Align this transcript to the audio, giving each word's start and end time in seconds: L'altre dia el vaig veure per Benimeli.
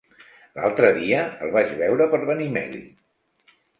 L'altre 0.59 0.87
dia 0.95 1.19
el 1.47 1.53
vaig 1.57 1.75
veure 1.83 2.07
per 2.15 2.21
Benimeli. 2.31 2.83